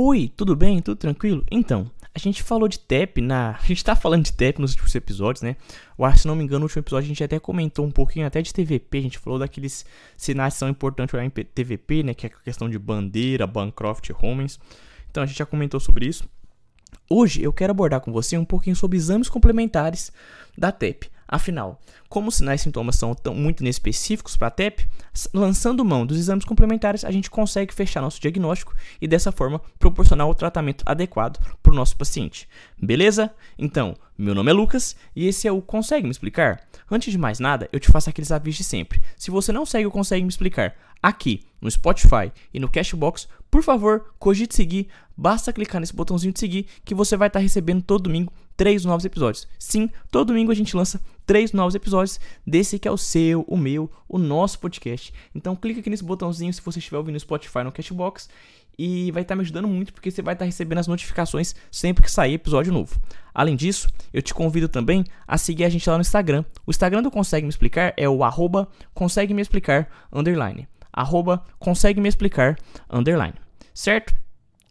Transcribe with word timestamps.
Oi, 0.00 0.32
tudo 0.36 0.54
bem? 0.54 0.80
Tudo 0.80 0.96
tranquilo? 0.96 1.44
Então, 1.50 1.90
a 2.14 2.20
gente 2.20 2.40
falou 2.40 2.68
de 2.68 2.78
TEP 2.78 3.20
na. 3.20 3.58
A 3.60 3.66
gente 3.66 3.84
tá 3.84 3.96
falando 3.96 4.26
de 4.26 4.32
TEP 4.32 4.60
nos 4.60 4.70
últimos 4.70 4.94
episódios, 4.94 5.42
né? 5.42 5.56
Eu 5.98 6.16
se 6.16 6.24
não 6.24 6.36
me 6.36 6.44
engano, 6.44 6.60
no 6.60 6.66
último 6.66 6.82
episódio 6.82 7.06
a 7.06 7.08
gente 7.08 7.24
até 7.24 7.40
comentou 7.40 7.84
um 7.84 7.90
pouquinho 7.90 8.24
até 8.24 8.40
de 8.40 8.54
TVP. 8.54 8.98
A 8.98 9.00
gente 9.00 9.18
falou 9.18 9.40
daqueles 9.40 9.84
sinais 10.16 10.54
que 10.54 10.60
são 10.60 10.68
importantes 10.68 11.12
olhar 11.12 11.24
em 11.24 11.30
TVP, 11.30 12.04
né? 12.04 12.14
Que 12.14 12.26
é 12.26 12.30
a 12.30 12.42
questão 12.44 12.70
de 12.70 12.78
bandeira, 12.78 13.44
Bancroft, 13.44 14.08
Homens. 14.22 14.60
Então 15.10 15.24
a 15.24 15.26
gente 15.26 15.36
já 15.36 15.44
comentou 15.44 15.80
sobre 15.80 16.06
isso. 16.06 16.28
Hoje 17.10 17.42
eu 17.42 17.52
quero 17.52 17.72
abordar 17.72 18.00
com 18.00 18.12
você 18.12 18.38
um 18.38 18.44
pouquinho 18.44 18.76
sobre 18.76 18.96
exames 18.96 19.28
complementares 19.28 20.12
da 20.56 20.70
TEP. 20.70 21.10
Afinal, 21.30 21.78
como 22.08 22.28
os 22.28 22.36
sinais 22.36 22.62
e 22.62 22.64
sintomas 22.64 22.96
são 22.96 23.14
tão, 23.14 23.34
muito 23.34 23.60
inespecíficos 23.60 24.34
para 24.34 24.48
a 24.48 24.50
TEP, 24.50 24.88
lançando 25.34 25.84
mão 25.84 26.06
dos 26.06 26.16
exames 26.18 26.44
complementares, 26.44 27.04
a 27.04 27.10
gente 27.10 27.30
consegue 27.30 27.74
fechar 27.74 28.00
nosso 28.00 28.18
diagnóstico 28.18 28.74
e 28.98 29.06
dessa 29.06 29.30
forma 29.30 29.60
proporcionar 29.78 30.26
o 30.26 30.34
tratamento 30.34 30.82
adequado 30.86 31.38
para 31.62 31.72
o 31.72 31.74
nosso 31.74 31.98
paciente. 31.98 32.48
Beleza? 32.80 33.30
Então, 33.58 33.94
meu 34.16 34.34
nome 34.34 34.50
é 34.50 34.54
Lucas 34.54 34.96
e 35.14 35.26
esse 35.26 35.46
é 35.46 35.52
o 35.52 35.60
Consegue 35.60 36.04
Me 36.04 36.10
Explicar? 36.10 36.66
Antes 36.90 37.12
de 37.12 37.18
mais 37.18 37.38
nada, 37.38 37.68
eu 37.70 37.78
te 37.78 37.92
faço 37.92 38.08
aqueles 38.08 38.32
avisos 38.32 38.58
de 38.58 38.64
sempre. 38.64 39.02
Se 39.14 39.30
você 39.30 39.52
não 39.52 39.66
segue 39.66 39.86
o 39.86 39.90
Consegue 39.90 40.22
Me 40.22 40.30
Explicar 40.30 40.74
aqui 41.02 41.44
no 41.60 41.70
Spotify 41.70 42.32
e 42.52 42.58
no 42.58 42.70
Cashbox, 42.70 43.28
por 43.50 43.62
favor, 43.62 44.14
cogite 44.18 44.54
seguir. 44.54 44.88
Basta 45.16 45.52
clicar 45.52 45.80
nesse 45.80 45.94
botãozinho 45.94 46.32
de 46.32 46.40
seguir 46.40 46.66
que 46.84 46.94
você 46.94 47.16
vai 47.16 47.28
estar 47.28 47.40
recebendo 47.40 47.82
todo 47.82 48.04
domingo 48.04 48.32
três 48.58 48.84
novos 48.84 49.04
episódios. 49.04 49.46
Sim, 49.56 49.88
todo 50.10 50.26
domingo 50.26 50.50
a 50.50 50.54
gente 50.54 50.76
lança 50.76 51.00
três 51.24 51.52
novos 51.52 51.76
episódios 51.76 52.18
desse 52.44 52.76
que 52.76 52.88
é 52.88 52.90
o 52.90 52.98
seu, 52.98 53.44
o 53.46 53.56
meu, 53.56 53.88
o 54.08 54.18
nosso 54.18 54.58
podcast. 54.58 55.14
Então 55.32 55.54
clica 55.54 55.78
aqui 55.78 55.88
nesse 55.88 56.02
botãozinho 56.02 56.52
se 56.52 56.60
você 56.60 56.80
estiver 56.80 56.98
ouvindo 56.98 57.14
no 57.14 57.20
Spotify 57.20 57.62
no 57.62 57.70
Cashbox 57.70 58.28
e 58.76 59.12
vai 59.12 59.22
estar 59.22 59.36
me 59.36 59.42
ajudando 59.42 59.68
muito 59.68 59.92
porque 59.92 60.10
você 60.10 60.20
vai 60.20 60.34
estar 60.34 60.44
recebendo 60.44 60.78
as 60.78 60.88
notificações 60.88 61.54
sempre 61.70 62.02
que 62.02 62.10
sair 62.10 62.34
episódio 62.34 62.72
novo. 62.72 63.00
Além 63.32 63.54
disso, 63.54 63.88
eu 64.12 64.20
te 64.20 64.34
convido 64.34 64.68
também 64.68 65.04
a 65.26 65.38
seguir 65.38 65.62
a 65.62 65.68
gente 65.68 65.88
lá 65.88 65.96
no 65.96 66.02
Instagram. 66.02 66.44
O 66.66 66.72
Instagram 66.72 67.02
do 67.02 67.12
Consegue 67.12 67.46
Me 67.46 67.50
Explicar 67.50 67.94
é 67.96 68.08
o 68.08 68.24
arroba 68.24 68.68
consegue 68.92 69.32
me 69.32 69.40
explicar 69.40 69.88
underline. 70.12 70.66
Arroba 70.92 71.44
consegue 71.60 72.00
me 72.00 72.08
explicar 72.08 72.58
underline 72.90 73.34
certo? 73.78 74.12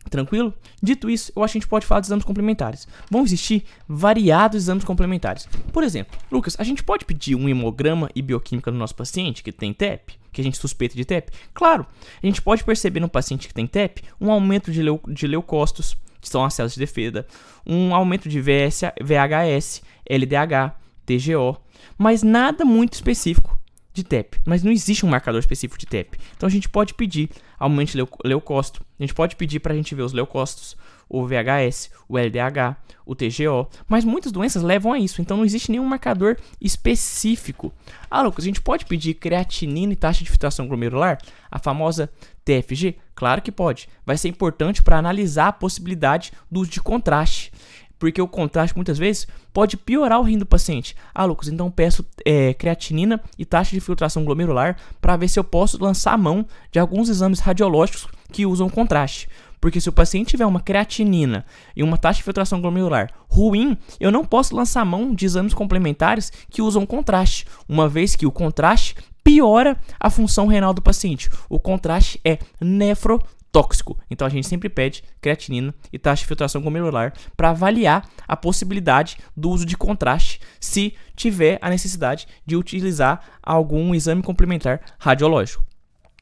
Tranquilo? 0.10 0.54
Dito 0.82 1.10
isso, 1.10 1.32
eu 1.36 1.44
acho 1.44 1.54
que 1.54 1.58
a 1.58 1.62
gente 1.62 1.70
pode 1.70 1.86
falar 1.86 2.02
dos 2.02 2.10
exames 2.10 2.26
complementares. 2.26 2.88
Vão 3.10 3.24
existir 3.24 3.64
variados 3.88 4.58
exames 4.58 4.84
complementares. 4.84 5.48
Por 5.72 5.84
exemplo, 5.84 6.18
Lucas, 6.32 6.56
a 6.60 6.64
gente 6.64 6.84
pode 6.84 7.06
pedir 7.06 7.36
um 7.36 7.48
hemograma 7.50 8.10
e 8.16 8.22
bioquímica 8.22 8.72
no 8.72 8.78
nosso 8.78 8.96
paciente 8.96 9.44
que 9.44 9.52
tem 9.52 9.74
TEP, 9.74 10.14
que 10.32 10.42
a 10.42 10.44
gente 10.44 10.58
suspeita 10.58 10.96
de 10.96 11.06
TEP? 11.06 11.32
Claro, 11.54 11.86
a 12.22 12.26
gente 12.26 12.42
pode 12.42 12.64
perceber 12.64 13.00
no 13.00 13.10
paciente 13.10 13.48
que 13.48 13.54
tem 13.54 13.68
TEP 13.68 14.04
um 14.20 14.32
aumento 14.32 14.72
de, 14.72 14.82
leu 14.82 15.02
de 15.08 15.28
leucócitos, 15.28 15.98
que 16.22 16.30
são 16.30 16.44
as 16.44 16.54
células 16.54 16.74
de 16.74 16.80
defesa, 16.80 17.26
um 17.66 17.94
aumento 17.94 18.30
de 18.30 18.40
VS, 18.42 18.82
VHS, 19.02 19.82
LDH, 20.10 20.76
TGO, 21.06 21.58
mas 21.98 22.24
nada 22.24 22.66
muito 22.66 22.94
específico 22.94 23.58
de 23.98 24.04
TEP, 24.04 24.40
mas 24.46 24.64
não 24.64 24.72
existe 24.72 25.06
um 25.06 25.10
marcador 25.10 25.40
específico 25.40 25.80
de 25.80 25.86
TEP. 25.86 26.18
Então 26.36 26.48
a 26.48 26.50
gente 26.50 26.70
pode 26.70 26.94
pedir 26.94 27.30
aumento 27.60 27.92
de 27.92 28.08
leucócito, 28.24 28.86
a 29.00 29.04
gente 29.04 29.14
pode 29.14 29.36
pedir 29.36 29.60
para 29.60 29.74
a 29.74 29.76
gente 29.76 29.94
ver 29.94 30.04
os 30.04 30.14
leucócitos, 30.14 30.78
o 31.10 31.26
VHS, 31.26 31.90
o 32.08 32.18
LDH, 32.18 32.76
o 33.06 33.16
TGO, 33.16 33.70
mas 33.88 34.04
muitas 34.04 34.32
doenças 34.32 34.62
levam 34.62 34.92
a 34.94 35.00
isso, 35.00 35.22
então 35.22 35.38
não 35.38 35.46
existe 35.46 35.72
nenhum 35.72 35.86
marcador 35.86 36.38
específico. 36.60 37.74
Ah, 38.12 38.22
Lucas, 38.22 38.44
a 38.44 38.48
gente 38.48 38.62
pode 38.62 38.86
pedir 38.86 39.14
creatinina 39.14 39.94
e 39.94 39.96
taxa 39.96 40.24
de 40.24 40.30
filtração 40.30 40.68
glomerular, 40.68 41.18
a 41.50 41.58
famosa 41.58 42.10
TFG? 42.44 42.96
Claro 43.16 43.42
que 43.42 43.52
pode. 43.52 43.88
Vai 44.06 44.18
ser 44.18 44.28
importante 44.28 44.84
para 44.84 44.98
analisar 44.98 45.48
a 45.48 45.54
possibilidade 45.54 46.32
do 46.52 46.60
uso 46.60 46.72
de 46.72 46.82
contraste 46.82 47.52
porque 48.00 48.22
o 48.22 48.28
contraste 48.28 48.76
muitas 48.76 48.98
vezes 48.98 49.28
pode 49.54 49.78
piorar 49.78 50.20
o 50.20 50.24
rim 50.24 50.38
do 50.38 50.46
paciente. 50.46 50.96
Ah, 51.14 51.26
Lucas, 51.26 51.48
então 51.48 51.70
peço 51.72 52.06
é, 52.26 52.54
creatinina 52.54 53.22
e 53.38 53.46
taxa 53.46 53.72
de 53.72 53.82
filtração 53.82 54.24
glomerular 54.24 54.78
para 55.02 55.18
ver 55.18 55.28
se 55.28 55.40
eu 55.40 55.44
posso 55.44 55.82
lançar 55.82 56.14
a 56.14 56.18
mão 56.18 56.46
de 56.72 56.80
alguns 56.80 57.10
exames 57.10 57.40
radiológicos 57.40 58.08
que 58.32 58.46
usam 58.46 58.70
contraste. 58.70 59.28
Porque 59.60 59.82
se 59.82 59.90
o 59.90 59.94
paciente 59.94 60.30
tiver 60.30 60.46
uma 60.46 60.60
creatinina 60.60 61.46
e 61.76 61.82
uma 61.82 61.98
taxa 61.98 62.18
de 62.18 62.24
filtração 62.24 62.62
glomerular 62.62 63.12
ruim, 63.28 63.76
eu 64.00 64.12
não 64.12 64.24
posso 64.24 64.56
lançar 64.56 64.82
a 64.82 64.86
mão 64.86 65.14
de 65.14 65.26
exames 65.26 65.54
complementares 65.54 66.32
que 66.50 66.62
usam 66.62 66.86
contraste, 66.86 67.46
uma 67.68 67.90
vez 67.90 68.16
que 68.16 68.28
o 68.28 68.32
contraste 68.32 68.96
piora 69.24 69.78
a 70.00 70.10
função 70.10 70.48
renal 70.48 70.74
do 70.74 70.82
paciente. 70.82 71.30
O 71.50 71.60
contraste 71.60 72.20
é 72.24 72.40
nefro 72.62 73.22
tóxico. 73.58 73.98
Então 74.08 74.28
a 74.28 74.30
gente 74.30 74.46
sempre 74.46 74.70
pede 74.70 75.04
creatinina 75.20 75.74
e 75.92 75.98
taxa 75.98 76.22
de 76.22 76.28
filtração 76.28 76.62
glomerular 76.62 77.12
para 77.36 77.50
avaliar 77.50 78.08
a 78.28 78.38
possibilidade 78.38 79.18
do 79.36 79.50
uso 79.50 79.66
de 79.66 79.76
contraste 79.76 80.40
se 80.60 80.94
tiver 81.16 81.58
a 81.60 81.68
necessidade 81.68 82.28
de 82.46 82.56
utilizar 82.56 83.20
algum 83.42 83.96
exame 83.96 84.22
complementar 84.22 84.82
radiológico. 85.00 85.66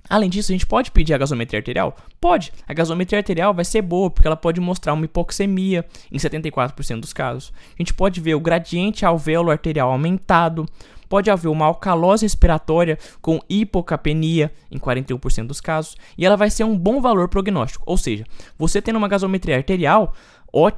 Além 0.09 0.29
disso, 0.29 0.51
a 0.51 0.55
gente 0.55 0.65
pode 0.65 0.91
pedir 0.91 1.13
a 1.13 1.17
gasometria 1.17 1.59
arterial? 1.59 1.97
Pode. 2.21 2.53
A 2.65 2.73
gasometria 2.73 3.19
arterial 3.19 3.53
vai 3.53 3.65
ser 3.65 3.81
boa, 3.81 4.09
porque 4.09 4.27
ela 4.27 4.37
pode 4.37 4.61
mostrar 4.61 4.93
uma 4.93 5.03
hipoxemia 5.03 5.83
em 6.09 6.17
74% 6.17 7.01
dos 7.01 7.11
casos. 7.11 7.51
A 7.69 7.81
gente 7.81 7.93
pode 7.93 8.21
ver 8.21 8.35
o 8.35 8.39
gradiente 8.39 9.05
alvéolo 9.05 9.51
arterial 9.51 9.91
aumentado, 9.91 10.65
pode 11.07 11.29
haver 11.29 11.49
uma 11.49 11.65
alcalose 11.65 12.25
respiratória 12.25 12.97
com 13.21 13.39
hipocapenia 13.49 14.51
em 14.71 14.77
41% 14.77 15.47
dos 15.47 15.61
casos, 15.61 15.95
e 16.17 16.25
ela 16.25 16.35
vai 16.35 16.49
ser 16.49 16.63
um 16.63 16.77
bom 16.77 17.01
valor 17.01 17.29
prognóstico. 17.29 17.83
Ou 17.87 17.97
seja, 17.97 18.25
você 18.57 18.81
tendo 18.81 18.97
uma 18.97 19.07
gasometria 19.07 19.57
arterial 19.57 20.13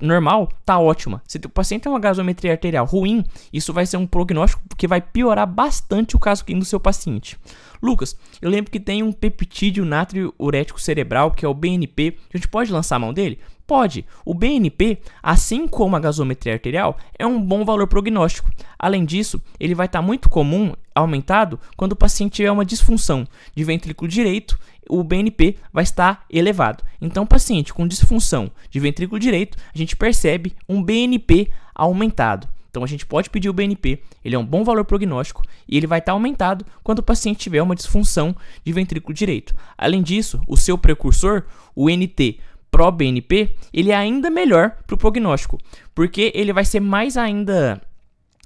normal, 0.01 0.49
tá 0.65 0.79
ótima. 0.79 1.21
Se 1.27 1.38
o 1.38 1.49
paciente 1.49 1.83
tem 1.83 1.91
uma 1.91 1.99
gasometria 1.99 2.51
arterial 2.51 2.83
ruim, 2.83 3.23
isso 3.53 3.71
vai 3.71 3.85
ser 3.85 3.97
um 3.97 4.07
prognóstico 4.07 4.63
que 4.75 4.88
vai 4.88 4.99
piorar 4.99 5.45
bastante 5.45 6.15
o 6.15 6.19
caso 6.19 6.44
do 6.44 6.65
seu 6.65 6.79
paciente. 6.79 7.38
Lucas, 7.79 8.17
eu 8.41 8.49
lembro 8.49 8.71
que 8.71 8.79
tem 8.79 9.03
um 9.03 9.11
peptídeo 9.11 9.85
nátrio 9.85 10.33
urético 10.39 10.81
cerebral, 10.81 11.29
que 11.29 11.45
é 11.45 11.47
o 11.47 11.53
BNP. 11.53 12.17
A 12.33 12.38
gente 12.38 12.47
pode 12.47 12.71
lançar 12.71 12.95
a 12.95 12.99
mão 12.99 13.13
dele? 13.13 13.39
Pode. 13.67 14.05
O 14.23 14.33
BNP, 14.33 14.97
assim 15.22 15.67
como 15.67 15.97
a 15.97 16.00
gasometria 16.00 16.53
arterial, 16.53 16.97
é 17.19 17.28
um 17.28 17.39
bom 17.39 17.66
valor 17.66 17.85
prognóstico. 17.85 18.50
Além 18.79 19.03
disso, 19.03 19.41
ele 19.59 19.75
vai 19.75 19.88
estar 19.88 20.00
tá 20.00 20.05
muito 20.05 20.29
comum, 20.29 20.72
aumentado, 20.95 21.59
quando 21.75 21.91
o 21.91 21.95
paciente 21.97 22.35
tiver 22.35 22.50
uma 22.50 22.63
disfunção 22.63 23.27
de 23.53 23.63
ventrículo 23.66 24.09
direito, 24.09 24.57
o 24.89 25.03
BNP 25.03 25.57
vai 25.73 25.83
estar 25.83 26.25
elevado. 26.29 26.81
Então, 27.01 27.25
paciente 27.25 27.73
com 27.73 27.85
disfunção 27.85 28.50
de 28.72 28.79
ventrículo 28.79 29.19
direito, 29.19 29.57
a 29.75 29.77
gente 29.77 29.97
percebe 29.97 30.56
um 30.69 30.81
BNP 30.81 31.51
aumentado. 31.75 32.47
Então 32.69 32.83
a 32.83 32.88
gente 32.88 33.07
pode 33.07 33.29
pedir 33.31 33.50
o 33.50 33.53
BNP, 33.53 34.03
ele 34.23 34.35
é 34.35 34.39
um 34.39 34.45
bom 34.45 34.63
valor 34.63 34.85
prognóstico 34.85 35.41
e 35.67 35.75
ele 35.75 35.88
vai 35.88 35.97
estar 35.97 36.11
aumentado 36.11 36.63
quando 36.83 37.00
o 37.00 37.03
paciente 37.03 37.39
tiver 37.39 37.59
uma 37.59 37.75
disfunção 37.75 38.35
de 38.63 38.72
ventrículo 38.72 39.16
direito. 39.16 39.56
Além 39.75 40.03
disso, 40.03 40.39
o 40.47 40.56
seu 40.56 40.77
precursor, 40.77 41.45
o 41.75 41.89
NT, 41.89 42.39
pró-BNP, 42.77 43.55
ele 43.73 43.89
é 43.89 43.95
ainda 43.95 44.29
melhor 44.29 44.71
para 44.85 44.93
o 44.93 44.97
prognóstico, 44.99 45.57
porque 45.95 46.31
ele 46.35 46.53
vai 46.53 46.63
ser 46.63 46.79
mais 46.79 47.17
ainda 47.17 47.81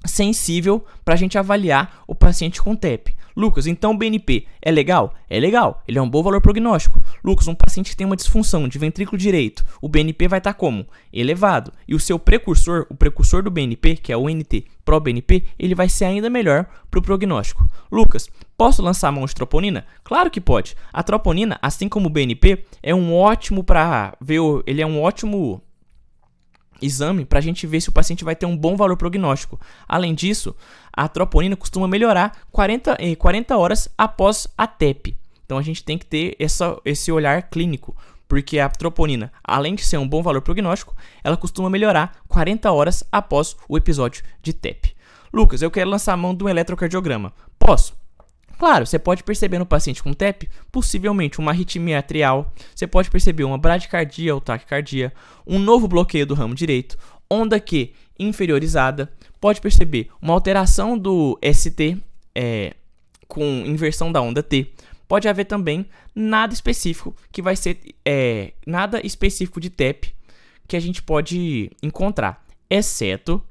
sensível 0.04 0.84
para 1.04 1.14
a 1.14 1.16
gente 1.16 1.38
avaliar 1.38 2.02
o 2.06 2.14
paciente 2.14 2.60
com 2.60 2.74
TEP. 2.74 3.14
Lucas, 3.36 3.66
então 3.66 3.92
o 3.92 3.96
BNP 3.96 4.46
é 4.60 4.70
legal? 4.70 5.14
É 5.28 5.40
legal, 5.40 5.82
ele 5.88 5.98
é 5.98 6.02
um 6.02 6.08
bom 6.08 6.22
valor 6.22 6.40
prognóstico. 6.40 7.00
Lucas, 7.24 7.48
um 7.48 7.54
paciente 7.54 7.90
que 7.90 7.96
tem 7.96 8.06
uma 8.06 8.16
disfunção 8.16 8.68
de 8.68 8.78
ventrículo 8.78 9.16
direito, 9.16 9.64
o 9.80 9.88
BNP 9.88 10.28
vai 10.28 10.38
estar 10.38 10.52
tá 10.52 10.58
como? 10.58 10.86
Elevado. 11.12 11.72
E 11.88 11.94
o 11.94 12.00
seu 12.00 12.18
precursor, 12.18 12.86
o 12.90 12.94
precursor 12.94 13.42
do 13.42 13.50
BNP, 13.50 13.96
que 13.96 14.12
é 14.12 14.16
o 14.16 14.28
NT 14.28 14.66
Pro-BNP, 14.84 15.44
ele 15.58 15.74
vai 15.74 15.88
ser 15.88 16.04
ainda 16.04 16.28
melhor 16.28 16.66
para 16.90 16.98
o 16.98 17.02
prognóstico. 17.02 17.66
Lucas, 17.90 18.28
posso 18.56 18.82
lançar 18.82 19.08
a 19.08 19.12
mão 19.12 19.24
de 19.24 19.34
troponina? 19.34 19.86
Claro 20.04 20.30
que 20.30 20.40
pode. 20.40 20.76
A 20.92 21.02
troponina, 21.02 21.58
assim 21.62 21.88
como 21.88 22.08
o 22.08 22.10
BNP, 22.10 22.64
é 22.82 22.94
um 22.94 23.14
ótimo 23.14 23.64
para 23.64 24.14
ver, 24.20 24.40
ele 24.66 24.82
é 24.82 24.86
um 24.86 25.00
ótimo 25.00 25.62
exame 26.82 27.24
para 27.24 27.38
a 27.38 27.42
gente 27.42 27.66
ver 27.66 27.80
se 27.80 27.88
o 27.88 27.92
paciente 27.92 28.24
vai 28.24 28.36
ter 28.36 28.46
um 28.46 28.56
bom 28.56 28.76
valor 28.76 28.96
prognóstico. 28.96 29.58
Além 29.88 30.14
disso, 30.14 30.54
a 30.92 31.08
troponina 31.08 31.56
costuma 31.56 31.88
melhorar 31.88 32.36
40, 32.50 32.98
40 33.18 33.56
horas 33.56 33.88
após 33.96 34.48
a 34.58 34.66
TEP. 34.66 35.16
Então 35.44 35.58
a 35.58 35.62
gente 35.62 35.84
tem 35.84 35.96
que 35.96 36.06
ter 36.06 36.36
essa, 36.38 36.78
esse 36.84 37.12
olhar 37.12 37.42
clínico, 37.42 37.96
porque 38.28 38.58
a 38.58 38.68
troponina, 38.68 39.32
além 39.44 39.74
de 39.74 39.84
ser 39.84 39.98
um 39.98 40.08
bom 40.08 40.22
valor 40.22 40.42
prognóstico, 40.42 40.96
ela 41.22 41.36
costuma 41.36 41.70
melhorar 41.70 42.16
40 42.28 42.70
horas 42.72 43.04
após 43.12 43.56
o 43.68 43.76
episódio 43.76 44.24
de 44.42 44.52
TEP. 44.52 44.94
Lucas, 45.32 45.62
eu 45.62 45.70
quero 45.70 45.88
lançar 45.88 46.12
a 46.12 46.16
mão 46.16 46.34
do 46.34 46.48
eletrocardiograma. 46.48 47.32
Posso? 47.58 48.01
Claro, 48.62 48.86
você 48.86 48.96
pode 48.96 49.24
perceber 49.24 49.58
no 49.58 49.66
paciente 49.66 50.00
com 50.00 50.12
TEP, 50.12 50.48
possivelmente 50.70 51.40
uma 51.40 51.50
arritmia 51.50 51.98
atrial, 51.98 52.52
você 52.72 52.86
pode 52.86 53.10
perceber 53.10 53.42
uma 53.42 53.58
bradicardia 53.58 54.32
ou 54.32 54.40
taquicardia, 54.40 55.12
um 55.44 55.58
novo 55.58 55.88
bloqueio 55.88 56.24
do 56.24 56.32
ramo 56.32 56.54
direito, 56.54 56.96
onda 57.28 57.58
Q 57.58 57.92
inferiorizada, 58.16 59.12
pode 59.40 59.60
perceber 59.60 60.10
uma 60.22 60.32
alteração 60.32 60.96
do 60.96 61.36
ST 61.52 61.98
é, 62.36 62.74
com 63.26 63.42
inversão 63.66 64.12
da 64.12 64.22
onda 64.22 64.44
T, 64.44 64.72
pode 65.08 65.26
haver 65.26 65.46
também 65.46 65.84
nada 66.14 66.54
específico 66.54 67.16
que 67.32 67.42
vai 67.42 67.56
ser 67.56 67.80
é, 68.06 68.52
nada 68.64 69.04
específico 69.04 69.60
de 69.60 69.70
TEP 69.70 70.14
que 70.68 70.76
a 70.76 70.80
gente 70.80 71.02
pode 71.02 71.68
encontrar, 71.82 72.46
exceto 72.70 73.42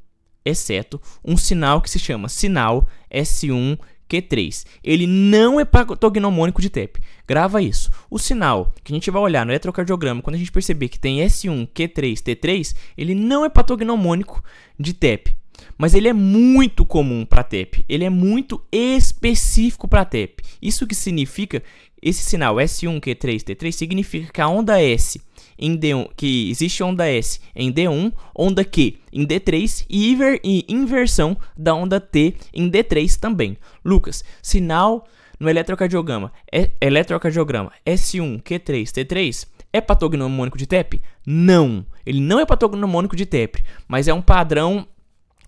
exceto 0.44 1.00
um 1.24 1.38
sinal 1.38 1.82
que 1.82 1.90
se 1.90 2.00
chama 2.00 2.28
sinal 2.30 2.88
S1 3.12 3.78
Q3. 4.12 4.66
Ele 4.84 5.08
não 5.08 5.60
é 5.60 5.64
patognomônico 5.64 6.62
de 6.62 6.70
TEP. 6.70 7.00
Grava 7.26 7.62
isso. 7.62 7.90
O 8.10 8.20
sinal 8.20 8.74
que 8.84 8.92
a 8.92 8.96
gente 8.96 9.10
vai 9.10 9.22
olhar 9.22 9.46
no 9.46 9.52
eletrocardiograma, 9.54 10.22
quando 10.22 10.36
a 10.36 10.40
gente 10.40 10.52
perceber 10.52 10.90
que 10.90 11.00
tem 11.00 11.20
S1, 11.20 11.70
Q3, 11.74 12.14
T3, 12.16 12.76
ele 12.98 13.16
não 13.16 13.46
é 13.46 13.50
patognomônico 13.50 14.44
de 14.78 14.94
TEP. 14.94 15.36
Mas 15.78 15.94
ele 15.94 16.10
é 16.10 16.14
muito 16.14 16.86
comum 16.86 17.26
para 17.26 17.44
TEP. 17.44 17.86
Ele 17.88 18.04
é 18.04 18.10
muito 18.10 18.62
específico 18.72 19.88
para 19.88 20.06
TEP. 20.06 20.44
Isso 20.62 20.86
que 20.86 20.96
significa, 20.96 21.64
esse 22.02 22.24
sinal 22.24 22.56
S1, 22.56 23.00
Q3, 23.00 23.44
T3, 23.44 23.72
significa 23.72 24.32
que 24.34 24.42
a 24.42 24.48
onda 24.48 24.82
S 24.82 25.22
em 25.62 25.78
D1, 25.78 26.10
que 26.18 26.50
existe 26.50 26.84
onda 26.84 27.08
S 27.08 27.40
em 27.56 27.72
D1, 27.72 28.12
onda 28.36 28.66
Q 28.66 28.98
em 29.14 29.26
D3 29.26 29.86
e, 29.88 30.12
inver, 30.12 30.42
inversão 30.44 31.38
da 31.56 31.74
onda 31.76 32.00
T 32.00 32.36
em 32.54 32.70
D3 32.70 33.20
também. 33.20 33.56
Lucas, 33.86 34.24
sinal 34.42 35.08
no 35.40 35.50
eletrocardiograma, 35.50 36.32
é, 36.52 36.72
eletrocardiograma 36.82 37.72
S1, 37.86 38.42
Q3, 38.42 38.84
T3 38.86 39.48
é 39.74 39.80
patognomônico 39.80 40.58
de 40.58 40.68
TEP? 40.68 41.02
Não, 41.26 41.86
ele 42.06 42.20
não 42.20 42.40
é 42.40 42.46
patognomônico 42.46 43.16
de 43.16 43.26
TEP, 43.26 43.64
mas 43.88 44.08
é 44.08 44.14
um 44.14 44.22
padrão 44.22 44.88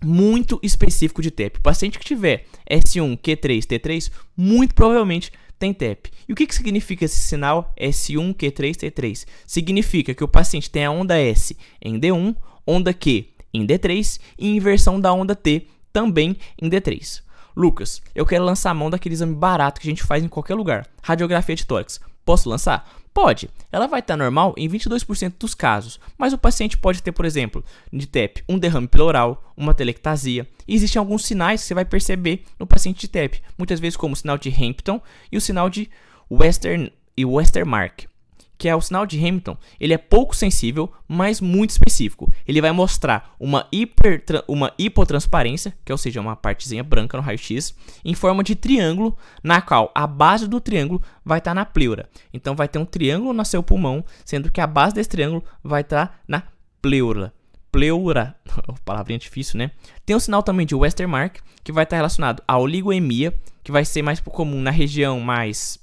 muito 0.02 0.58
específico 0.62 1.22
de 1.22 1.30
TEP. 1.30 1.58
O 1.58 1.62
paciente 1.62 1.98
que 1.98 2.04
tiver 2.04 2.46
S1, 2.70 3.18
Q3, 3.18 3.60
T3, 3.60 4.10
muito 4.36 4.74
provavelmente 4.74 5.32
tem 5.64 5.72
TEP. 5.72 6.10
E 6.28 6.32
o 6.32 6.36
que, 6.36 6.46
que 6.46 6.54
significa 6.54 7.06
esse 7.06 7.16
sinal 7.16 7.72
S1, 7.80 8.34
Q3, 8.34 8.76
T3? 8.76 9.26
Significa 9.46 10.14
que 10.14 10.22
o 10.22 10.28
paciente 10.28 10.70
tem 10.70 10.84
a 10.84 10.90
onda 10.90 11.18
S 11.18 11.56
em 11.80 11.98
D1, 11.98 12.36
onda 12.66 12.92
Q 12.92 13.30
em 13.52 13.66
D3 13.66 14.20
e 14.38 14.56
inversão 14.56 15.00
da 15.00 15.12
onda 15.12 15.34
T 15.34 15.66
também 15.92 16.36
em 16.60 16.68
D3. 16.68 17.22
Lucas, 17.56 18.02
eu 18.14 18.26
quero 18.26 18.44
lançar 18.44 18.72
a 18.72 18.74
mão 18.74 18.90
daquele 18.90 19.14
exame 19.14 19.34
barato 19.34 19.80
que 19.80 19.86
a 19.86 19.90
gente 19.90 20.02
faz 20.02 20.22
em 20.22 20.28
qualquer 20.28 20.54
lugar, 20.54 20.86
radiografia 21.02 21.54
de 21.54 21.64
tórax. 21.64 22.00
Posso 22.24 22.48
lançar? 22.48 22.88
Pode. 23.12 23.48
Ela 23.70 23.86
vai 23.86 24.00
estar 24.00 24.16
normal 24.16 24.54
em 24.56 24.68
22% 24.68 25.34
dos 25.38 25.54
casos, 25.54 26.00
mas 26.18 26.32
o 26.32 26.38
paciente 26.38 26.76
pode 26.76 27.00
ter, 27.00 27.12
por 27.12 27.24
exemplo, 27.24 27.64
de 27.92 28.06
TEP, 28.06 28.42
um 28.48 28.58
derrame 28.58 28.88
pleural, 28.88 29.52
uma 29.56 29.72
telectasia. 29.72 30.48
E 30.66 30.74
existem 30.74 30.98
alguns 30.98 31.24
sinais 31.24 31.60
que 31.60 31.68
você 31.68 31.74
vai 31.74 31.84
perceber 31.84 32.44
no 32.58 32.66
paciente 32.66 33.02
de 33.02 33.08
TEP, 33.08 33.40
muitas 33.56 33.78
vezes 33.78 33.96
como 33.96 34.14
o 34.14 34.16
sinal 34.16 34.36
de 34.36 34.48
Hampton 34.50 35.00
e 35.30 35.36
o 35.36 35.40
sinal 35.40 35.70
de 35.70 35.88
Western 36.30 36.92
e 37.16 37.24
Westermark 37.24 38.06
que 38.56 38.68
é 38.68 38.74
o 38.74 38.80
sinal 38.80 39.04
de 39.04 39.18
Hamilton, 39.18 39.56
ele 39.80 39.92
é 39.92 39.98
pouco 39.98 40.34
sensível, 40.34 40.92
mas 41.08 41.40
muito 41.40 41.70
específico. 41.70 42.32
Ele 42.46 42.60
vai 42.60 42.72
mostrar 42.72 43.34
uma, 43.38 43.66
hiper, 43.72 44.24
uma 44.46 44.72
hipotransparência, 44.78 45.76
que 45.84 45.90
é, 45.90 45.94
ou 45.94 45.98
seja, 45.98 46.20
uma 46.20 46.36
partezinha 46.36 46.82
branca 46.82 47.16
no 47.16 47.22
raio-x, 47.22 47.74
em 48.04 48.14
forma 48.14 48.42
de 48.44 48.54
triângulo, 48.54 49.16
na 49.42 49.60
qual 49.60 49.90
a 49.94 50.06
base 50.06 50.46
do 50.46 50.60
triângulo 50.60 51.02
vai 51.24 51.38
estar 51.38 51.50
tá 51.50 51.54
na 51.54 51.64
pleura. 51.64 52.08
Então 52.32 52.54
vai 52.54 52.68
ter 52.68 52.78
um 52.78 52.84
triângulo 52.84 53.32
no 53.32 53.44
seu 53.44 53.62
pulmão, 53.62 54.04
sendo 54.24 54.50
que 54.50 54.60
a 54.60 54.66
base 54.66 54.94
desse 54.94 55.10
triângulo 55.10 55.44
vai 55.62 55.80
estar 55.80 56.06
tá 56.06 56.14
na 56.26 56.42
pleura. 56.80 57.32
Pleura, 57.72 58.36
palavrinha 58.84 59.18
difícil, 59.18 59.58
né? 59.58 59.72
Tem 60.06 60.14
o 60.14 60.20
sinal 60.20 60.42
também 60.44 60.64
de 60.64 60.76
Westermark, 60.76 61.38
que 61.64 61.72
vai 61.72 61.82
estar 61.82 61.96
tá 61.96 61.98
relacionado 61.98 62.42
à 62.46 62.56
oligoemia, 62.56 63.36
que 63.64 63.72
vai 63.72 63.84
ser 63.84 64.02
mais 64.02 64.20
comum 64.20 64.60
na 64.60 64.70
região 64.70 65.18
mais 65.18 65.82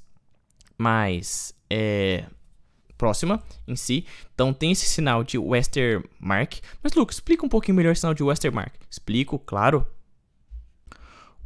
mais 0.78 1.54
é, 1.70 2.26
próxima 3.02 3.42
em 3.68 3.76
si. 3.76 4.06
Então 4.36 4.54
tem 4.54 4.72
esse 4.72 4.86
sinal 4.86 5.24
de 5.24 5.40
Westermark. 5.40 6.60
Mas 6.84 6.94
Lucas, 6.94 7.16
explica 7.16 7.44
um 7.44 7.50
pouquinho 7.50 7.76
melhor 7.76 7.94
o 7.94 7.96
sinal 7.96 8.14
de 8.14 8.22
Westermark. 8.22 8.74
Explico, 8.88 9.40
claro. 9.40 9.84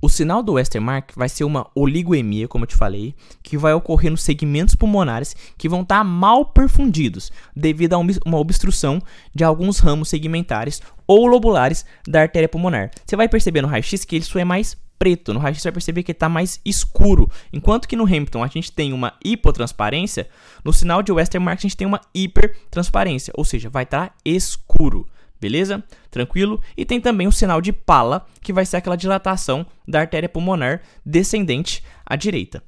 O 0.02 0.10
sinal 0.10 0.44
do 0.44 0.54
Westermark 0.54 1.14
vai 1.16 1.30
ser 1.30 1.46
uma 1.46 1.68
oligoemia, 1.74 2.46
como 2.50 2.66
eu 2.66 2.68
te 2.68 2.76
falei, 2.76 3.16
que 3.42 3.58
vai 3.58 3.74
ocorrer 3.74 4.12
nos 4.12 4.22
segmentos 4.22 4.76
pulmonares 4.76 5.34
que 5.58 5.70
vão 5.70 5.82
estar 5.82 6.04
mal 6.04 6.46
perfundidos 6.46 7.32
devido 7.56 7.94
a 7.94 7.98
uma 7.98 8.38
obstrução 8.38 9.02
de 9.34 9.46
alguns 9.46 9.80
ramos 9.80 10.10
segmentares 10.10 10.82
ou 11.08 11.26
lobulares 11.26 11.86
da 12.06 12.22
artéria 12.22 12.50
pulmonar. 12.50 12.92
Você 13.06 13.16
vai 13.16 13.30
perceber 13.30 13.62
no 13.62 13.70
raio-x 13.70 14.04
que 14.04 14.18
isso 14.18 14.38
é 14.38 14.44
mais 14.44 14.78
preto. 14.98 15.34
No 15.34 15.40
raio-x 15.40 15.62
você 15.62 15.70
vai 15.70 15.74
perceber 15.74 16.04
que 16.04 16.12
está 16.12 16.30
mais 16.30 16.60
escuro. 16.66 17.30
Enquanto 17.52 17.88
que 17.88 17.96
no 17.96 18.06
Hamilton 18.06 18.44
a 18.44 18.48
gente 18.48 18.72
tem 18.72 18.94
uma 18.94 19.14
hipotransparência, 19.24 20.28
no 20.64 20.74
sinal 20.74 21.02
de 21.02 21.12
Westermark 21.12 21.60
a 21.60 21.62
gente 21.62 21.78
tem 21.78 21.88
uma 21.88 22.02
hipertransparência, 22.14 23.34
ou 23.36 23.46
seja, 23.46 23.70
vai 23.70 23.84
estar 23.84 24.10
tá 24.10 24.16
escuro. 24.24 25.08
Beleza? 25.40 25.84
Tranquilo? 26.10 26.62
E 26.78 26.86
tem 26.86 27.00
também 27.00 27.28
o 27.28 27.32
sinal 27.32 27.62
de 27.62 27.74
pala, 27.74 28.26
que 28.42 28.54
vai 28.54 28.66
ser 28.66 28.78
aquela 28.78 28.96
dilatação 28.96 29.66
da 29.88 30.00
artéria 30.00 30.30
pulmonar 30.30 30.82
descendente 31.06 31.84
à 32.06 32.16
direita 32.16 32.64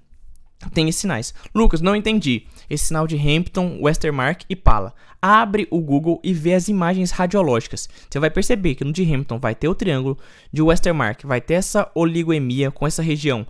tem 0.74 0.90
esses 0.90 1.02
sinais. 1.02 1.34
Lucas, 1.54 1.82
não 1.82 1.96
entendi. 1.96 2.46
Esse 2.70 2.86
sinal 2.86 3.08
de 3.08 3.16
Hampton, 3.16 3.80
Westermark 3.82 4.44
e 4.50 4.56
Pala. 4.56 4.94
Abre 5.22 5.68
o 5.72 5.80
Google 5.80 6.20
e 6.24 6.34
vê 6.34 6.54
as 6.54 6.68
imagens 6.68 7.12
radiológicas. 7.12 7.88
Você 8.10 8.20
vai 8.20 8.30
perceber 8.30 8.76
que 8.76 8.84
no 8.84 8.92
de 8.92 9.04
Hampton 9.14 9.40
vai 9.40 9.56
ter 9.56 9.68
o 9.68 9.76
triângulo, 9.76 10.18
de 10.52 10.62
Westermark 10.62 11.26
vai 11.26 11.42
ter 11.42 11.56
essa 11.56 11.90
oligoemia 11.96 12.72
com 12.72 12.86
essa 12.86 13.02
região 13.02 13.46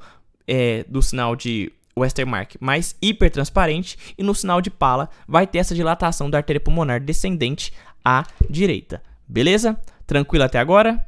é, 0.48 0.86
do 0.88 1.02
sinal 1.02 1.36
de 1.36 1.72
Westermark 1.98 2.56
mais 2.60 2.96
hipertransparente 3.02 3.98
e 4.18 4.24
no 4.24 4.36
sinal 4.36 4.62
de 4.62 4.70
Pala 4.70 5.10
vai 5.28 5.48
ter 5.48 5.58
essa 5.58 5.74
dilatação 5.74 6.30
da 6.30 6.38
artéria 6.38 6.60
pulmonar 6.60 7.02
descendente 7.02 7.74
à 8.06 8.24
direita. 8.50 9.02
Beleza? 9.28 9.80
Tranquilo 10.06 10.44
até 10.44 10.60
agora? 10.60 11.06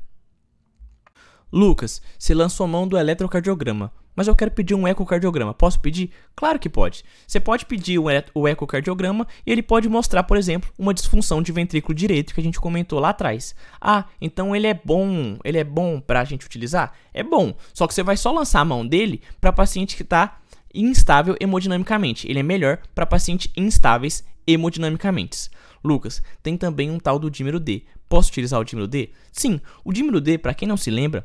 Lucas, 1.51 2.01
se 2.17 2.33
lançou 2.33 2.67
mão 2.67 2.87
do 2.87 2.97
eletrocardiograma 2.97 3.91
mas 4.15 4.27
eu 4.27 4.35
quero 4.35 4.51
pedir 4.51 4.75
um 4.75 4.87
ecocardiograma. 4.87 5.53
Posso 5.53 5.79
pedir? 5.79 6.11
Claro 6.35 6.59
que 6.59 6.69
pode. 6.69 7.03
Você 7.25 7.39
pode 7.39 7.65
pedir 7.65 7.99
o 7.99 8.47
ecocardiograma 8.47 9.27
e 9.45 9.51
ele 9.51 9.61
pode 9.61 9.87
mostrar, 9.87 10.23
por 10.23 10.37
exemplo, 10.37 10.71
uma 10.77 10.93
disfunção 10.93 11.41
de 11.41 11.51
ventrículo 11.51 11.95
direito 11.95 12.33
que 12.33 12.39
a 12.41 12.43
gente 12.43 12.59
comentou 12.59 12.99
lá 12.99 13.09
atrás. 13.09 13.55
Ah, 13.79 14.05
então 14.19 14.55
ele 14.55 14.67
é 14.67 14.73
bom, 14.73 15.37
ele 15.43 15.57
é 15.57 15.63
bom 15.63 15.99
para 15.99 16.21
a 16.21 16.25
gente 16.25 16.45
utilizar? 16.45 16.93
É 17.13 17.23
bom, 17.23 17.53
só 17.73 17.87
que 17.87 17.93
você 17.93 18.03
vai 18.03 18.17
só 18.17 18.31
lançar 18.31 18.61
a 18.61 18.65
mão 18.65 18.85
dele 18.85 19.21
para 19.39 19.53
paciente 19.53 19.95
que 19.95 20.03
está 20.03 20.39
instável 20.73 21.35
hemodinamicamente. 21.39 22.29
Ele 22.29 22.39
é 22.39 22.43
melhor 22.43 22.79
para 22.93 23.05
pacientes 23.05 23.51
instáveis 23.55 24.23
hemodinamicamente. 24.45 25.49
Lucas, 25.83 26.21
tem 26.43 26.57
também 26.57 26.91
um 26.91 26.99
tal 26.99 27.17
do 27.17 27.31
dímero 27.31 27.59
D. 27.59 27.83
Posso 28.07 28.29
utilizar 28.29 28.59
o 28.59 28.65
dímero 28.65 28.87
D? 28.87 29.11
Sim, 29.31 29.61
o 29.83 29.93
dímero 29.93 30.19
D, 30.19 30.37
para 30.37 30.53
quem 30.53 30.67
não 30.67 30.75
se 30.75 30.91
lembra, 30.91 31.23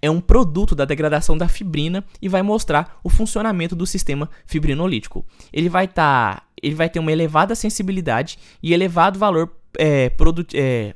é 0.00 0.10
um 0.10 0.20
produto 0.20 0.74
da 0.74 0.84
degradação 0.84 1.36
da 1.36 1.48
fibrina 1.48 2.04
e 2.20 2.28
vai 2.28 2.42
mostrar 2.42 2.98
o 3.04 3.10
funcionamento 3.10 3.76
do 3.76 3.86
sistema 3.86 4.28
fibrinolítico. 4.46 5.24
Ele 5.52 5.68
vai 5.68 5.86
tá, 5.86 6.42
ele 6.62 6.74
vai 6.74 6.88
ter 6.88 6.98
uma 6.98 7.12
elevada 7.12 7.54
sensibilidade 7.54 8.38
e 8.62 8.72
elevado 8.72 9.18
valor 9.18 9.50
é, 9.78 10.08
produ 10.10 10.46
é, 10.54 10.94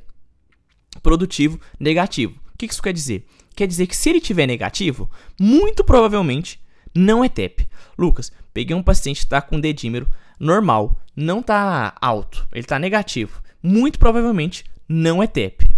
produtivo 1.01 1.59
negativo. 1.79 2.39
O 2.53 2.57
que 2.57 2.65
isso 2.65 2.81
quer 2.81 2.93
dizer? 2.93 3.25
Quer 3.55 3.67
dizer 3.67 3.87
que 3.87 3.95
se 3.95 4.09
ele 4.09 4.21
tiver 4.21 4.47
negativo, 4.47 5.09
muito 5.39 5.83
provavelmente 5.83 6.59
não 6.93 7.23
é 7.23 7.29
TEP. 7.29 7.67
Lucas, 7.97 8.31
peguei 8.53 8.75
um 8.75 8.83
paciente 8.83 9.17
que 9.17 9.25
está 9.25 9.41
com 9.41 9.59
dedímero 9.59 10.07
normal, 10.39 10.99
não 11.15 11.39
está 11.39 11.95
alto, 12.01 12.47
ele 12.51 12.61
está 12.61 12.77
negativo. 12.79 13.41
Muito 13.61 13.99
provavelmente 13.99 14.63
não 14.87 15.21
é 15.21 15.27
TEP. 15.27 15.76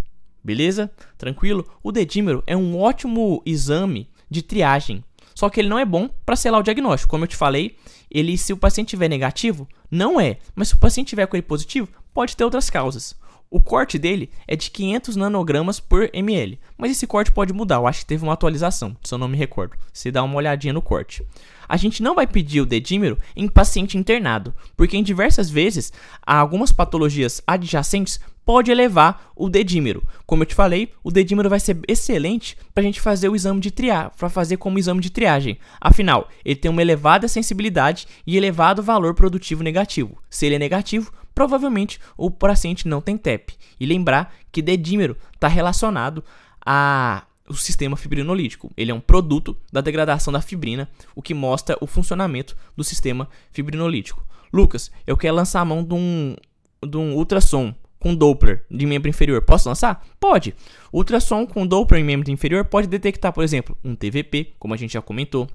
Beleza? 0.49 0.89
Tranquilo? 1.15 1.63
O 1.83 1.91
dedímero 1.91 2.43
é 2.47 2.57
um 2.57 2.75
ótimo 2.75 3.39
exame 3.45 4.09
de 4.27 4.41
triagem. 4.41 5.03
Só 5.35 5.47
que 5.47 5.59
ele 5.59 5.69
não 5.69 5.77
é 5.77 5.85
bom 5.85 6.09
para 6.25 6.35
selar 6.35 6.59
o 6.59 6.63
diagnóstico. 6.63 7.11
Como 7.11 7.23
eu 7.23 7.27
te 7.27 7.35
falei, 7.35 7.77
ele 8.09 8.35
se 8.35 8.51
o 8.51 8.57
paciente 8.57 8.89
tiver 8.89 9.07
negativo, 9.07 9.67
não 9.91 10.19
é. 10.19 10.39
Mas 10.55 10.69
se 10.69 10.73
o 10.73 10.79
paciente 10.79 11.09
tiver 11.09 11.27
com 11.27 11.35
ele 11.35 11.43
positivo, 11.43 11.87
pode 12.15 12.35
ter 12.35 12.43
outras 12.43 12.67
causas. 12.67 13.15
O 13.51 13.61
corte 13.61 13.99
dele 13.99 14.31
é 14.47 14.55
de 14.55 14.71
500 14.71 15.15
nanogramas 15.15 15.79
por 15.79 16.09
ml, 16.13 16.59
mas 16.75 16.91
esse 16.91 17.05
corte 17.05 17.31
pode 17.31 17.53
mudar. 17.53 17.75
Eu 17.75 17.87
acho 17.87 17.99
que 17.99 18.07
teve 18.07 18.23
uma 18.23 18.33
atualização, 18.33 18.97
se 19.03 19.13
eu 19.13 19.19
não 19.19 19.27
me 19.27 19.37
recordo. 19.37 19.77
Se 19.93 20.09
dá 20.09 20.23
uma 20.23 20.35
olhadinha 20.35 20.73
no 20.73 20.81
corte. 20.81 21.23
A 21.67 21.77
gente 21.77 22.01
não 22.01 22.15
vai 22.15 22.25
pedir 22.25 22.61
o 22.61 22.65
dedímero 22.65 23.19
em 23.35 23.47
paciente 23.47 23.99
internado, 23.99 24.53
porque 24.75 24.97
em 24.97 25.03
diversas 25.03 25.49
vezes 25.49 25.93
algumas 26.25 26.71
patologias 26.71 27.39
adjacentes 27.45 28.19
pode 28.49 28.71
elevar 28.71 29.31
o 29.35 29.47
dedímero. 29.47 30.01
Como 30.25 30.41
eu 30.41 30.47
te 30.47 30.55
falei, 30.55 30.91
o 31.03 31.11
dedímero 31.11 31.47
vai 31.47 31.59
ser 31.59 31.79
excelente 31.87 32.57
para 32.73 32.81
a 32.81 32.83
gente 32.83 32.99
fazer 32.99 33.29
o 33.29 33.35
exame 33.35 33.59
de 33.59 33.69
triagem, 33.69 34.11
para 34.17 34.27
fazer 34.27 34.57
como 34.57 34.79
exame 34.79 34.99
de 34.99 35.11
triagem. 35.11 35.59
Afinal, 35.79 36.27
ele 36.43 36.55
tem 36.55 36.71
uma 36.71 36.81
elevada 36.81 37.27
sensibilidade 37.27 38.07
e 38.25 38.35
elevado 38.35 38.81
valor 38.81 39.13
produtivo 39.13 39.61
negativo. 39.61 40.17
Se 40.31 40.47
ele 40.47 40.55
é 40.55 40.57
negativo, 40.57 41.13
provavelmente 41.35 41.99
o 42.17 42.31
paciente 42.31 42.87
não 42.87 43.01
tem 43.01 43.19
TEP. 43.19 43.53
E 43.79 43.85
lembrar 43.85 44.33
que 44.51 44.63
dedímero 44.63 45.15
está 45.35 45.47
relacionado 45.47 46.23
a 46.65 47.25
o 47.47 47.53
sistema 47.53 47.95
fibrinolítico. 47.95 48.71
Ele 48.75 48.89
é 48.89 48.95
um 48.95 48.99
produto 48.99 49.55
da 49.71 49.79
degradação 49.79 50.33
da 50.33 50.41
fibrina, 50.41 50.89
o 51.15 51.21
que 51.21 51.35
mostra 51.35 51.77
o 51.81 51.85
funcionamento 51.85 52.57
do 52.75 52.83
sistema 52.83 53.29
fibrinolítico. 53.51 54.25
Lucas, 54.51 54.91
eu 55.05 55.15
quero 55.15 55.35
lançar 55.35 55.61
a 55.61 55.65
mão 55.65 55.83
de 55.83 55.93
um, 55.93 56.35
de 56.83 56.97
um 56.97 57.13
ultrassom 57.13 57.75
com 57.99 58.15
Doppler 58.15 58.63
de 58.69 58.85
membro 58.85 59.09
inferior. 59.09 59.41
Posso 59.41 59.67
lançar? 59.67 60.05
Pode. 60.19 60.55
Ultrassom 60.91 61.45
com 61.45 61.67
Doppler 61.67 62.01
em 62.01 62.03
membro 62.03 62.31
inferior 62.31 62.65
pode 62.65 62.87
detectar, 62.87 63.33
por 63.33 63.43
exemplo, 63.43 63.77
um 63.83 63.95
TVP, 63.95 64.53
como 64.57 64.73
a 64.73 64.77
gente 64.77 64.93
já 64.93 65.01
comentou. 65.01 65.47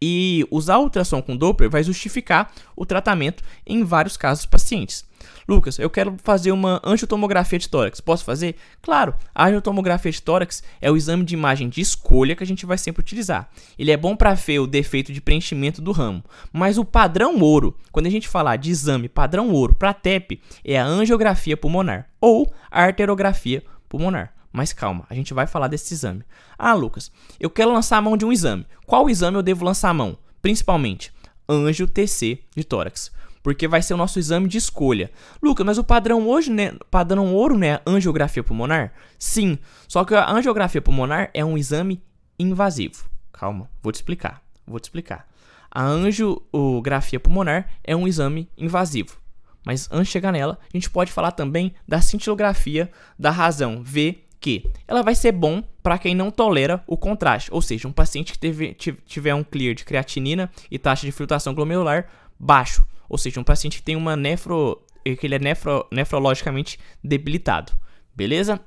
E 0.00 0.46
usar 0.50 0.78
ultrassom 0.78 1.22
com 1.22 1.36
Doppler 1.36 1.70
vai 1.70 1.82
justificar 1.82 2.52
o 2.76 2.84
tratamento 2.84 3.42
em 3.66 3.84
vários 3.84 4.16
casos 4.16 4.44
pacientes. 4.44 5.04
Lucas, 5.48 5.78
eu 5.78 5.90
quero 5.90 6.16
fazer 6.22 6.52
uma 6.52 6.80
angiotomografia 6.84 7.58
de 7.58 7.68
tórax. 7.68 8.00
Posso 8.00 8.24
fazer? 8.24 8.56
Claro, 8.80 9.14
a 9.34 9.46
angiotomografia 9.46 10.10
de 10.10 10.22
tórax 10.22 10.62
é 10.80 10.90
o 10.90 10.96
exame 10.96 11.24
de 11.24 11.34
imagem 11.34 11.68
de 11.68 11.80
escolha 11.80 12.34
que 12.34 12.42
a 12.42 12.46
gente 12.46 12.66
vai 12.66 12.78
sempre 12.78 13.00
utilizar. 13.00 13.48
Ele 13.78 13.90
é 13.90 13.96
bom 13.96 14.16
para 14.16 14.34
ver 14.34 14.58
o 14.58 14.66
defeito 14.66 15.12
de 15.12 15.20
preenchimento 15.20 15.82
do 15.82 15.92
ramo, 15.92 16.22
mas 16.52 16.78
o 16.78 16.84
padrão 16.84 17.38
ouro, 17.40 17.76
quando 17.92 18.06
a 18.06 18.10
gente 18.10 18.28
falar 18.28 18.56
de 18.56 18.70
exame 18.70 19.08
padrão 19.08 19.50
ouro 19.50 19.74
para 19.74 19.94
TEP, 19.94 20.40
é 20.64 20.78
a 20.78 20.84
angiografia 20.84 21.56
pulmonar 21.56 22.08
ou 22.20 22.52
a 22.70 22.82
arterografia 22.82 23.62
pulmonar. 23.88 24.32
Mas 24.54 24.72
calma, 24.72 25.04
a 25.10 25.14
gente 25.14 25.34
vai 25.34 25.48
falar 25.48 25.66
desse 25.66 25.92
exame. 25.92 26.22
Ah, 26.56 26.74
Lucas, 26.74 27.10
eu 27.40 27.50
quero 27.50 27.72
lançar 27.72 27.96
a 27.96 28.00
mão 28.00 28.16
de 28.16 28.24
um 28.24 28.30
exame. 28.30 28.64
Qual 28.86 29.10
exame 29.10 29.36
eu 29.36 29.42
devo 29.42 29.64
lançar 29.64 29.90
a 29.90 29.94
mão? 29.94 30.16
Principalmente, 30.40 31.12
anjo 31.48 31.88
TC 31.88 32.38
de 32.54 32.62
tórax 32.62 33.10
porque 33.42 33.68
vai 33.68 33.82
ser 33.82 33.92
o 33.92 33.98
nosso 33.98 34.18
exame 34.18 34.48
de 34.48 34.56
escolha. 34.56 35.10
Lucas, 35.42 35.66
mas 35.66 35.76
o 35.76 35.84
padrão 35.84 36.26
hoje, 36.26 36.50
né, 36.50 36.72
padrão 36.90 37.34
ouro, 37.34 37.58
né, 37.58 37.78
angiografia 37.86 38.42
pulmonar? 38.42 38.94
Sim, 39.18 39.58
só 39.86 40.02
que 40.02 40.14
a 40.14 40.32
angiografia 40.32 40.80
pulmonar 40.80 41.30
é 41.34 41.44
um 41.44 41.58
exame 41.58 42.02
invasivo. 42.38 43.04
Calma, 43.30 43.68
vou 43.82 43.92
te 43.92 43.96
explicar. 43.96 44.42
Vou 44.66 44.80
te 44.80 44.84
explicar. 44.84 45.28
A 45.70 45.84
angiografia 45.84 47.20
pulmonar 47.20 47.68
é 47.84 47.94
um 47.94 48.08
exame 48.08 48.48
invasivo. 48.56 49.18
Mas 49.62 49.90
antes 49.92 50.06
de 50.06 50.12
chegar 50.12 50.32
nela, 50.32 50.58
a 50.62 50.76
gente 50.76 50.88
pode 50.88 51.12
falar 51.12 51.32
também 51.32 51.74
da 51.86 52.00
cintilografia 52.00 52.90
da 53.18 53.30
razão 53.30 53.82
V 53.82 54.23
que 54.44 54.70
ela 54.86 55.02
vai 55.02 55.14
ser 55.14 55.32
bom 55.32 55.64
para 55.82 55.96
quem 55.96 56.14
não 56.14 56.30
tolera 56.30 56.84
o 56.86 56.98
contraste, 56.98 57.48
ou 57.50 57.62
seja, 57.62 57.88
um 57.88 57.92
paciente 57.92 58.34
que 58.34 58.38
teve, 58.38 58.74
tiver 58.74 59.34
um 59.34 59.42
clear 59.42 59.74
de 59.74 59.86
creatinina 59.86 60.50
e 60.70 60.78
taxa 60.78 61.06
de 61.06 61.12
filtração 61.12 61.54
glomerular 61.54 62.10
baixo, 62.38 62.86
ou 63.08 63.16
seja, 63.16 63.40
um 63.40 63.44
paciente 63.44 63.78
que 63.78 63.82
tem 63.82 63.96
uma 63.96 64.14
nefro. 64.14 64.82
que 65.02 65.26
ele 65.26 65.36
é 65.36 65.38
nefro, 65.38 65.86
nefrologicamente 65.90 66.78
debilitado. 67.02 67.72
Beleza? 68.14 68.60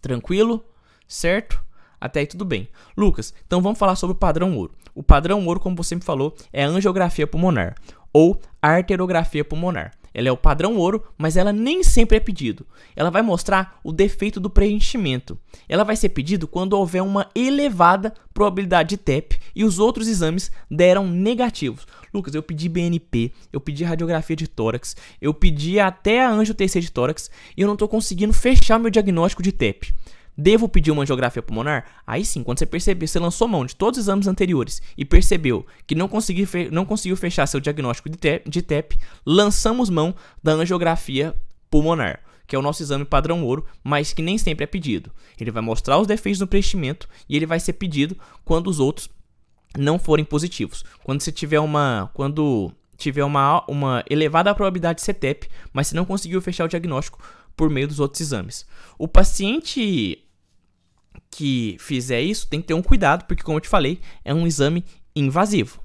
Tranquilo? 0.00 0.64
Certo? 1.08 1.60
Até 2.00 2.20
aí 2.20 2.26
tudo 2.28 2.44
bem. 2.44 2.68
Lucas, 2.96 3.34
então 3.44 3.60
vamos 3.60 3.80
falar 3.80 3.96
sobre 3.96 4.14
o 4.14 4.18
padrão 4.18 4.56
ouro. 4.56 4.72
O 4.94 5.02
padrão 5.02 5.44
ouro, 5.44 5.58
como 5.58 5.74
você 5.74 5.96
me 5.96 6.02
falou, 6.02 6.36
é 6.52 6.62
a 6.62 6.68
angiografia 6.68 7.26
pulmonar 7.26 7.74
ou 8.12 8.40
arterografia 8.62 9.44
pulmonar. 9.44 9.90
Ela 10.12 10.28
é 10.28 10.32
o 10.32 10.36
padrão 10.36 10.76
ouro, 10.76 11.04
mas 11.16 11.36
ela 11.36 11.52
nem 11.52 11.82
sempre 11.82 12.16
é 12.16 12.20
pedido. 12.20 12.66
Ela 12.96 13.10
vai 13.10 13.22
mostrar 13.22 13.78
o 13.84 13.92
defeito 13.92 14.40
do 14.40 14.50
preenchimento. 14.50 15.38
Ela 15.68 15.84
vai 15.84 15.96
ser 15.96 16.10
pedido 16.10 16.48
quando 16.48 16.74
houver 16.74 17.02
uma 17.02 17.28
elevada 17.34 18.12
probabilidade 18.34 18.90
de 18.90 18.96
TEP 18.96 19.38
e 19.54 19.64
os 19.64 19.78
outros 19.78 20.08
exames 20.08 20.50
deram 20.70 21.06
negativos. 21.06 21.86
Lucas, 22.12 22.34
eu 22.34 22.42
pedi 22.42 22.68
BNP, 22.68 23.32
eu 23.52 23.60
pedi 23.60 23.84
radiografia 23.84 24.34
de 24.34 24.48
tórax, 24.48 24.96
eu 25.20 25.32
pedi 25.32 25.78
até 25.78 26.24
a 26.24 26.30
anjo 26.30 26.54
TC 26.54 26.80
de 26.80 26.90
tórax 26.90 27.30
e 27.56 27.62
eu 27.62 27.66
não 27.66 27.74
estou 27.74 27.88
conseguindo 27.88 28.32
fechar 28.32 28.78
meu 28.78 28.90
diagnóstico 28.90 29.42
de 29.42 29.52
TEP. 29.52 29.94
Devo 30.40 30.70
pedir 30.70 30.90
uma 30.90 31.02
angiografia 31.02 31.42
pulmonar? 31.42 31.84
Aí 32.06 32.24
sim, 32.24 32.42
quando 32.42 32.58
você 32.58 32.64
perceber, 32.64 33.06
você 33.06 33.18
lançou 33.18 33.46
mão 33.46 33.66
de 33.66 33.76
todos 33.76 33.98
os 33.98 34.06
exames 34.06 34.26
anteriores 34.26 34.80
e 34.96 35.04
percebeu 35.04 35.66
que 35.86 35.94
não, 35.94 36.08
consegui 36.08 36.48
não 36.72 36.86
conseguiu 36.86 37.14
fechar 37.14 37.46
seu 37.46 37.60
diagnóstico 37.60 38.08
de 38.08 38.16
TEP, 38.16 38.48
de 38.48 38.62
TEP, 38.62 38.98
lançamos 39.26 39.90
mão 39.90 40.14
da 40.42 40.52
angiografia 40.52 41.36
pulmonar, 41.70 42.20
que 42.46 42.56
é 42.56 42.58
o 42.58 42.62
nosso 42.62 42.82
exame 42.82 43.04
padrão 43.04 43.44
ouro, 43.44 43.66
mas 43.84 44.14
que 44.14 44.22
nem 44.22 44.38
sempre 44.38 44.64
é 44.64 44.66
pedido. 44.66 45.12
Ele 45.38 45.50
vai 45.50 45.62
mostrar 45.62 45.98
os 45.98 46.06
defeitos 46.06 46.40
no 46.40 46.46
preenchimento 46.46 47.06
e 47.28 47.36
ele 47.36 47.44
vai 47.44 47.60
ser 47.60 47.74
pedido 47.74 48.16
quando 48.42 48.68
os 48.68 48.80
outros 48.80 49.10
não 49.76 49.98
forem 49.98 50.24
positivos. 50.24 50.86
Quando 51.04 51.20
você 51.20 51.30
tiver 51.30 51.60
uma. 51.60 52.10
Quando 52.14 52.72
tiver 52.96 53.24
uma, 53.24 53.62
uma 53.68 54.02
elevada 54.08 54.54
probabilidade 54.54 55.02
de 55.02 55.12
CTEP, 55.12 55.48
mas 55.70 55.88
você 55.88 55.94
não 55.94 56.06
conseguiu 56.06 56.40
fechar 56.40 56.64
o 56.64 56.68
diagnóstico 56.68 57.18
por 57.54 57.68
meio 57.68 57.86
dos 57.86 58.00
outros 58.00 58.22
exames. 58.22 58.64
O 58.98 59.06
paciente 59.06 60.24
que 61.30 61.76
fizer 61.78 62.20
isso 62.20 62.48
tem 62.48 62.60
que 62.60 62.68
ter 62.68 62.74
um 62.74 62.82
cuidado, 62.82 63.24
porque, 63.24 63.42
como 63.42 63.56
eu 63.56 63.60
te 63.60 63.68
falei, 63.68 64.00
é 64.24 64.34
um 64.34 64.46
exame 64.46 64.84
invasivo. 65.14 65.80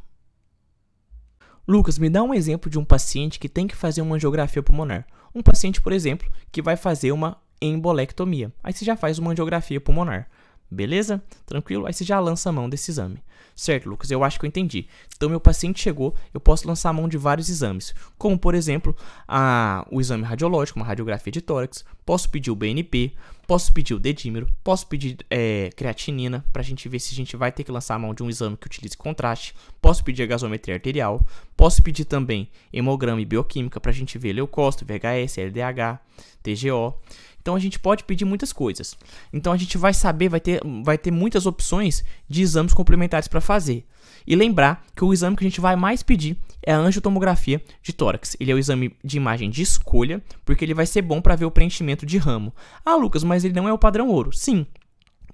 Lucas, 1.68 1.98
me 1.98 2.10
dá 2.10 2.22
um 2.22 2.34
exemplo 2.34 2.70
de 2.70 2.78
um 2.78 2.86
paciente 2.86 3.40
que 3.40 3.50
tem 3.50 3.68
que 3.68 3.75
fazer 3.75 4.02
uma 4.02 4.16
angiografia 4.16 4.62
pulmonar. 4.62 5.08
Um 5.34 5.42
paciente, 5.42 5.82
por 5.82 5.92
exemplo, 5.92 6.32
que 6.52 6.62
vai 6.62 6.75
fazer 6.75 7.12
uma 7.12 7.38
embolectomia. 7.62 8.52
Aí 8.64 8.72
você 8.72 8.86
já 8.86 8.96
faz 8.96 9.18
uma 9.18 9.32
angiografia 9.32 9.82
pulmonar. 9.82 10.30
Beleza? 10.70 11.22
Tranquilo? 11.46 11.86
Aí 11.86 11.94
você 11.94 12.04
já 12.04 12.20
lança 12.20 12.50
a 12.50 12.52
mão 12.52 12.70
desse 12.70 12.92
exame. 12.92 13.22
Certo, 13.56 13.88
Lucas, 13.88 14.12
eu 14.12 14.22
acho 14.22 14.38
que 14.38 14.46
eu 14.46 14.50
entendi. 14.50 14.86
Então, 15.16 15.30
meu 15.30 15.40
paciente 15.40 15.82
chegou, 15.82 16.14
eu 16.34 16.42
posso 16.42 16.68
lançar 16.68 16.90
a 16.90 16.94
mão 16.94 17.08
de 17.08 17.18
vários 17.18 17.48
exames, 17.48 17.96
como, 18.18 18.38
por 18.38 18.54
exemplo, 18.54 18.94
a, 19.26 19.88
o 19.90 20.02
exame 20.02 20.24
radiológico, 20.24 20.78
uma 20.78 20.86
radiografia 20.86 21.32
de 21.32 21.40
tórax, 21.40 21.86
posso 22.06 22.30
pedir 22.30 22.52
o 22.52 22.56
BNP, 22.56 23.14
posso 23.48 23.72
pedir 23.72 23.94
o 23.94 24.00
dedímero, 24.00 24.50
posso 24.62 24.86
pedir 24.88 25.18
é, 25.30 25.70
creatinina, 25.74 26.44
para 26.52 26.62
a 26.62 26.66
gente 26.66 26.90
ver 26.90 27.00
se 27.00 27.14
a 27.14 27.16
gente 27.16 27.38
vai 27.38 27.50
ter 27.50 27.64
que 27.64 27.72
lançar 27.72 27.96
a 27.96 28.00
mão 28.00 28.14
de 28.14 28.24
um 28.24 28.30
exame 28.30 28.58
que 28.58 28.68
utilize 28.68 28.98
contraste, 28.98 29.56
posso 29.82 30.04
pedir 30.04 30.24
a 30.24 30.28
gasometria 30.28 30.76
arterial, 30.76 31.26
posso 31.56 31.82
pedir 31.82 32.04
também 32.04 32.50
hemograma 32.74 33.22
e 33.22 33.26
bioquímica, 33.26 33.80
para 33.80 33.92
a 33.92 33.96
gente 33.96 34.18
ver 34.18 34.34
leucócito, 34.34 34.84
VHS, 34.84 35.38
LDH, 35.38 36.02
TGO. 36.44 36.94
Então 37.46 37.54
a 37.54 37.60
gente 37.60 37.78
pode 37.78 38.04
pedir 38.04 38.25
muitas 38.25 38.52
coisas. 38.52 38.98
Então 39.32 39.54
a 39.54 39.58
gente 39.58 39.78
vai 39.78 39.94
saber, 39.94 40.30
vai 40.30 40.40
ter, 40.40 40.60
vai 40.84 40.98
ter 40.98 41.12
muitas 41.12 41.46
opções 41.46 42.04
de 42.28 42.42
exames 42.42 42.74
complementares 42.74 43.28
para 43.28 43.40
fazer. 43.40 43.86
E 44.25 44.36
lembrar 44.36 44.84
que 44.96 45.06
o 45.06 45.14
exame 45.14 45.36
que 45.36 45.46
a 45.46 45.48
gente 45.48 45.62
vai 45.62 45.75
mais 45.75 46.02
pedir 46.02 46.36
é 46.64 46.74
a 46.74 46.80
angiotomografia 46.80 47.62
de 47.84 47.94
tórax. 47.94 48.36
Ele 48.40 48.52
é 48.52 48.56
o 48.56 48.58
exame 48.58 48.96
de 49.04 49.18
imagem 49.18 49.52
de 49.52 49.62
escolha, 49.62 50.24
porque 50.44 50.66
ele 50.66 50.74
vai 50.74 50.88
ser 50.88 51.04
bom 51.04 51.22
para 51.22 51.36
ver 51.36 51.46
o 51.46 51.52
preenchimento 51.52 52.04
de 52.04 52.18
ramo. 52.18 52.52
Ah, 52.84 52.96
Lucas, 52.96 53.24
mas 53.24 53.46
ele 53.46 53.54
não 53.54 53.70
é 53.70 53.74
o 53.74 53.78
padrão 53.78 54.08
ouro. 54.08 54.34
Sim, 54.34 54.66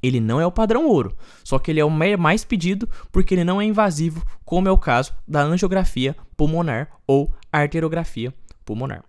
ele 0.03 0.19
não 0.19 0.41
é 0.41 0.45
o 0.45 0.51
padrão 0.51 0.85
ouro, 0.87 1.15
só 1.45 1.57
que 1.59 1.71
ele 1.71 1.79
é 1.79 1.85
o 1.85 1.89
mais 2.19 2.43
pedido 2.43 2.89
porque 3.09 3.35
ele 3.35 3.45
não 3.45 3.61
é 3.61 3.63
invasivo, 3.63 4.21
como 4.43 4.67
é 4.67 4.71
o 4.71 4.77
caso 4.77 5.13
da 5.25 5.41
angiografia 5.43 6.13
pulmonar 6.35 6.89
ou 7.07 7.33
arteriografia 7.53 8.33
pulmonar. 8.65 9.05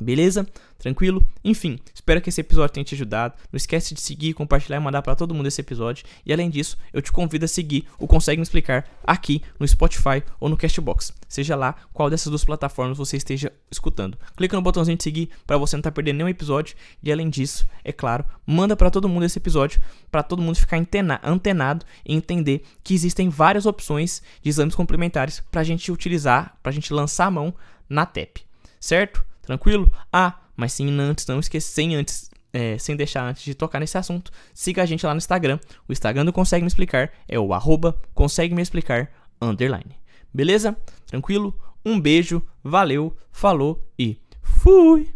Beleza? 0.00 0.46
Tranquilo? 0.78 1.26
Enfim, 1.42 1.78
espero 1.94 2.20
que 2.20 2.28
esse 2.28 2.40
episódio 2.40 2.74
tenha 2.74 2.84
te 2.84 2.94
ajudado. 2.94 3.34
Não 3.50 3.56
esquece 3.56 3.94
de 3.94 4.00
seguir, 4.00 4.34
compartilhar 4.34 4.76
e 4.76 4.80
mandar 4.80 5.00
para 5.00 5.16
todo 5.16 5.34
mundo 5.34 5.46
esse 5.46 5.60
episódio. 5.60 6.04
E 6.26 6.32
além 6.32 6.50
disso, 6.50 6.76
eu 6.92 7.00
te 7.00 7.10
convido 7.10 7.46
a 7.46 7.48
seguir 7.48 7.86
o 7.98 8.06
Consegue 8.06 8.38
Me 8.38 8.42
Explicar 8.42 8.86
aqui 9.02 9.40
no 9.58 9.66
Spotify 9.66 10.22
ou 10.38 10.48
no 10.48 10.56
Castbox. 10.56 11.14
Seja 11.26 11.56
lá 11.56 11.74
qual 11.92 12.10
dessas 12.10 12.28
duas 12.28 12.44
plataformas 12.44 12.98
você 12.98 13.16
esteja 13.16 13.50
escutando. 13.70 14.18
Clica 14.36 14.56
no 14.56 14.62
botãozinho 14.62 14.96
de 14.96 15.02
seguir 15.02 15.30
para 15.46 15.56
você 15.56 15.74
não 15.74 15.80
estar 15.80 15.90
tá 15.90 15.94
perdendo 15.94 16.18
nenhum 16.18 16.28
episódio. 16.28 16.76
E 17.02 17.10
além 17.10 17.30
disso, 17.30 17.66
é 17.82 17.92
claro, 17.92 18.24
manda 18.46 18.76
para 18.76 18.90
todo 18.90 19.08
mundo 19.08 19.24
esse 19.24 19.38
episódio 19.38 19.80
para 20.10 20.22
todo 20.22 20.42
mundo 20.42 20.56
ficar 20.56 20.76
antenado 21.22 21.86
e 22.04 22.14
entender 22.14 22.62
que 22.82 22.94
existem 22.94 23.28
várias 23.28 23.66
opções 23.66 24.22
de 24.42 24.50
exames 24.50 24.74
complementares 24.74 25.42
para 25.50 25.62
a 25.62 25.64
gente 25.64 25.90
utilizar, 25.90 26.56
para 26.62 26.70
a 26.70 26.74
gente 26.74 26.92
lançar 26.92 27.26
a 27.26 27.30
mão 27.30 27.54
na 27.88 28.04
TEP. 28.04 28.42
Certo? 28.78 29.24
Tranquilo? 29.44 29.92
Ah, 30.12 30.40
mas 30.56 30.72
sim 30.72 30.90
antes, 31.00 31.26
não 31.26 31.40
esqueça, 31.40 31.72
sem 31.72 31.94
antes, 31.94 32.30
é, 32.52 32.78
sem 32.78 32.96
deixar 32.96 33.24
antes 33.24 33.44
de 33.44 33.54
tocar 33.54 33.80
nesse 33.80 33.98
assunto, 33.98 34.30
siga 34.52 34.82
a 34.82 34.86
gente 34.86 35.04
lá 35.04 35.12
no 35.12 35.18
Instagram. 35.18 35.58
O 35.88 35.92
Instagram 35.92 36.24
do 36.24 36.32
Consegue 36.32 36.62
Me 36.62 36.68
Explicar 36.68 37.12
é 37.28 37.38
o 37.38 37.52
arroba 37.52 38.00
consegue 38.14 38.54
me 38.54 38.62
explicar 38.62 39.10
underline. 39.40 39.96
Beleza? 40.32 40.76
Tranquilo? 41.06 41.58
Um 41.84 42.00
beijo, 42.00 42.42
valeu, 42.62 43.16
falou 43.30 43.86
e 43.98 44.18
fui! 44.42 45.12